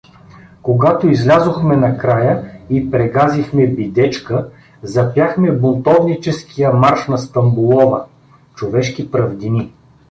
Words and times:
Когато 0.61 1.07
излязохме 1.09 1.75
на 1.77 1.97
края 1.97 2.51
и 2.69 2.91
прегазихме 2.91 3.67
Бидечка, 3.67 4.49
запяхме 4.83 5.51
бунтовническия 5.51 6.73
марш 6.73 7.07
на 7.07 7.17
Стамболова: 7.17 8.05
човешки 8.55 9.11
правдини! 9.11 9.73